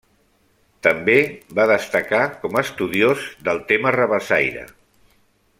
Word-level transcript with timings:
També 0.87 1.17
va 1.59 1.67
destacar 1.73 2.23
com 2.45 2.57
a 2.61 2.65
estudiós 2.69 3.29
del 3.49 3.65
tema 3.73 3.97
rabassaire. 4.01 4.69